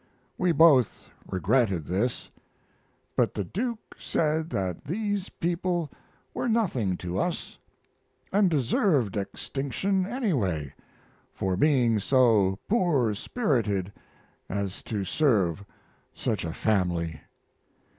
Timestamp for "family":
16.53-17.21